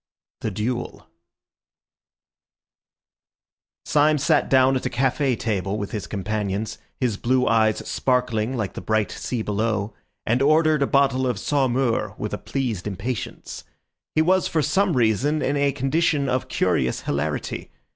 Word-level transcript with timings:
THE 0.39 0.49
DUEL 0.49 1.05
Syme 3.85 4.17
sat 4.17 4.49
down 4.49 4.75
at 4.75 4.87
a 4.87 4.89
café 4.89 5.37
table 5.37 5.77
with 5.77 5.91
his 5.91 6.07
companions, 6.07 6.79
his 6.99 7.17
blue 7.17 7.45
eyes 7.47 7.87
sparkling 7.87 8.57
like 8.57 8.73
the 8.73 8.81
bright 8.81 9.11
sea 9.11 9.43
below, 9.43 9.93
and 10.25 10.41
ordered 10.41 10.81
a 10.81 10.87
bottle 10.87 11.27
of 11.27 11.37
Saumur 11.37 12.15
with 12.17 12.33
a 12.33 12.39
pleased 12.39 12.87
impatience. 12.87 13.63
He 14.15 14.23
was 14.23 14.47
for 14.47 14.63
some 14.63 14.97
reason 14.97 15.43
in 15.43 15.55
a 15.55 15.71
condition 15.71 16.27
of 16.27 16.47
curious 16.47 17.01
hilarity. 17.01 17.69